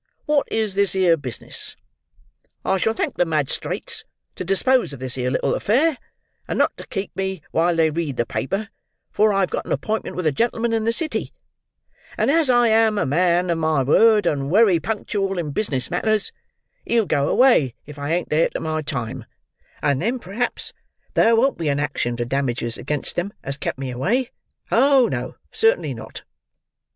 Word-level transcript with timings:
Wot 0.25 0.47
is 0.51 0.73
this 0.73 0.93
here 0.93 1.15
business? 1.15 1.77
I 2.65 2.77
shall 2.77 2.93
thank 2.93 3.17
the 3.17 3.23
madg'strates 3.23 4.03
to 4.35 4.43
dispose 4.43 4.93
of 4.93 4.99
this 4.99 5.13
here 5.13 5.29
little 5.29 5.53
affair, 5.53 5.99
and 6.47 6.57
not 6.57 6.75
to 6.77 6.87
keep 6.87 7.15
me 7.15 7.43
while 7.51 7.75
they 7.75 7.91
read 7.91 8.17
the 8.17 8.25
paper, 8.25 8.69
for 9.11 9.31
I've 9.31 9.51
got 9.51 9.67
an 9.67 9.71
appointment 9.71 10.15
with 10.15 10.25
a 10.25 10.31
genelman 10.31 10.73
in 10.73 10.85
the 10.85 10.91
City, 10.91 11.31
and 12.17 12.31
as 12.31 12.49
I 12.49 12.69
am 12.69 12.97
a 12.97 13.05
man 13.05 13.51
of 13.51 13.59
my 13.59 13.83
word 13.83 14.25
and 14.25 14.49
wery 14.49 14.79
punctual 14.79 15.37
in 15.37 15.51
business 15.51 15.91
matters, 15.91 16.31
he'll 16.83 17.05
go 17.05 17.27
away 17.29 17.75
if 17.85 17.99
I 17.99 18.11
ain't 18.11 18.29
there 18.29 18.49
to 18.49 18.59
my 18.59 18.81
time, 18.81 19.25
and 19.83 20.01
then 20.01 20.17
pr'aps 20.17 20.73
ther 21.13 21.35
won't 21.35 21.59
be 21.59 21.69
an 21.69 21.79
action 21.79 22.17
for 22.17 22.25
damage 22.25 22.63
against 22.75 23.15
them 23.15 23.33
as 23.43 23.55
kep 23.55 23.77
me 23.77 23.91
away. 23.91 24.31
Oh 24.71 25.07
no, 25.07 25.35
certainly 25.51 25.93
not!" 25.93 26.23